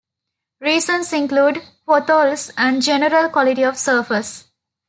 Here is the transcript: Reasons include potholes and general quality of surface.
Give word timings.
Reasons 0.59 1.13
include 1.13 1.61
potholes 1.85 2.49
and 2.57 2.81
general 2.81 3.29
quality 3.29 3.61
of 3.61 3.77
surface. 3.77 4.45